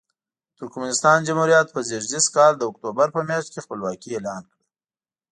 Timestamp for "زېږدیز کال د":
1.89-2.61